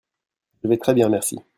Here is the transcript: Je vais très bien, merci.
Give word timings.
Je 0.63 0.67
vais 0.67 0.79
très 0.79 0.95
bien, 0.95 1.09
merci. 1.09 1.37